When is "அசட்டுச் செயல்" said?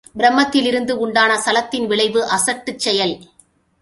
2.29-3.15